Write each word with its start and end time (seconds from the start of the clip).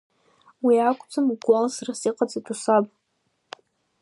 Уи 0.65 0.75
акәӡам 0.89 1.27
гәалсрас 1.43 2.01
иҟаҵатәу, 2.09 2.55
саб… 2.61 2.85